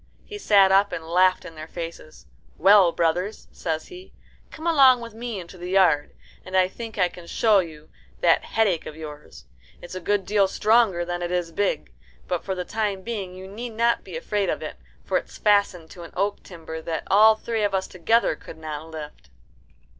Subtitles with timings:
[0.25, 2.25] He sat up and laughed in their faces.
[2.57, 4.13] "Well, brothers," says he,
[4.49, 7.87] "come along with me into the yard, and I think I can show you
[8.19, 9.45] that headache of yours.
[9.79, 11.93] It's a good deal stronger than it is big,
[12.27, 15.91] but for the time being you need not be afraid of it, for it's fastened
[15.91, 19.29] to an oak timber that all three of us together could not lift."